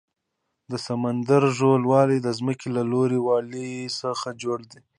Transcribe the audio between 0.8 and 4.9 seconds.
سمندر ژور والی د ځمکې له لوړ والي څخه ډېر ده.